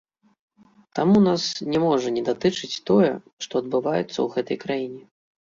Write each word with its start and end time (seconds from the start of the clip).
Таму 0.99 1.17
нас 1.27 1.43
не 1.75 1.79
можа 1.85 2.07
не 2.17 2.23
датычыць 2.29 2.81
тое, 2.91 3.11
што 3.47 3.53
адбываецца 3.63 4.09
ў 4.21 4.27
гэтай 4.39 4.57
краіне. 4.65 5.03